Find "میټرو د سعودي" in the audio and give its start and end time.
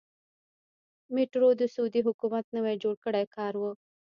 1.13-2.01